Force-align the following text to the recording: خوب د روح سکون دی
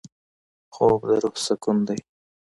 خوب 0.73 0.99
د 1.09 1.11
روح 1.23 1.35
سکون 1.45 1.77
دی 1.87 1.99